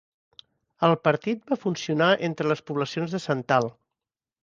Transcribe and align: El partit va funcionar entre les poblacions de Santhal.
El 0.87 0.93
partit 1.09 1.45
va 1.53 1.59
funcionar 1.67 2.09
entre 2.31 2.53
les 2.53 2.67
poblacions 2.71 3.19
de 3.19 3.25
Santhal. 3.31 3.73